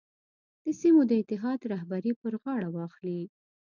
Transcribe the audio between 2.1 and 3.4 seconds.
پر غاړه واخلي.